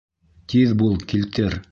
Тиҙ 0.53 0.73
бул, 0.79 0.95
килтер! 1.13 1.61